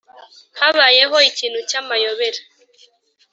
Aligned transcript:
habayeho 0.59 1.17
ikintu 1.29 1.59
cy’amayobera 1.69 2.41